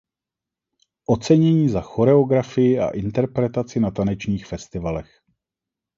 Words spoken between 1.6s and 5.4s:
za choreografii a interpretaci na tanečních festivalech.